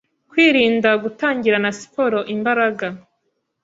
Kwirinda 0.29 0.89
gutangirana 1.03 1.69
siporo 1.79 2.19
imbaraga 2.35 2.85